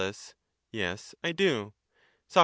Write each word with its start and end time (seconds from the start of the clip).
Yes, 0.71 1.13
I 1.23 1.31
do. 1.31 1.73
Soc. 2.27 2.39